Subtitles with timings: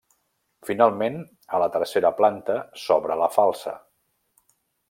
[0.69, 1.19] Finalment,
[1.57, 2.57] a la tercera planta
[2.87, 3.79] s'obre la falsa.